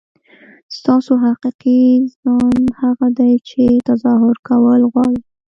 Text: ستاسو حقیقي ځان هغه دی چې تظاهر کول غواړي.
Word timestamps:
ستاسو 0.77 1.11
حقیقي 1.25 1.81
ځان 2.21 2.59
هغه 2.81 3.07
دی 3.17 3.33
چې 3.49 3.61
تظاهر 3.87 4.35
کول 4.47 4.81
غواړي. 4.91 5.19